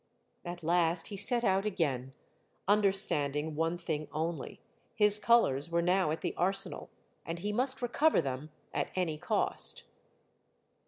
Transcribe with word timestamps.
At 0.43 0.63
last 0.63 1.09
he 1.09 1.15
set 1.15 1.43
out 1.43 1.63
again, 1.63 2.13
understanding 2.67 3.55
one 3.55 3.77
thing 3.77 4.07
only, 4.11 4.59
his 4.95 5.19
colors 5.19 5.69
were 5.69 5.83
now 5.83 6.09
at 6.09 6.21
the 6.21 6.33
Arsenal, 6.37 6.89
and 7.23 7.37
he 7.37 7.53
must 7.53 7.83
recover 7.83 8.19
them 8.19 8.49
at 8.73 8.89
any 8.95 9.19
cost. 9.19 9.83